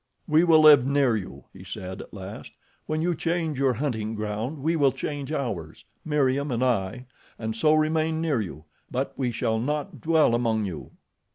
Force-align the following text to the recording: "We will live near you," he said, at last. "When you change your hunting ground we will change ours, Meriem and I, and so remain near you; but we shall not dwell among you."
"We 0.27 0.43
will 0.43 0.61
live 0.61 0.83
near 0.83 1.15
you," 1.15 1.43
he 1.53 1.63
said, 1.63 2.01
at 2.01 2.11
last. 2.11 2.53
"When 2.87 3.03
you 3.03 3.13
change 3.13 3.59
your 3.59 3.73
hunting 3.75 4.15
ground 4.15 4.57
we 4.63 4.75
will 4.75 4.91
change 4.91 5.31
ours, 5.31 5.85
Meriem 6.03 6.49
and 6.51 6.63
I, 6.63 7.05
and 7.37 7.55
so 7.55 7.75
remain 7.75 8.19
near 8.19 8.41
you; 8.41 8.65
but 8.89 9.13
we 9.15 9.29
shall 9.29 9.59
not 9.59 10.01
dwell 10.01 10.33
among 10.33 10.65
you." 10.65 10.89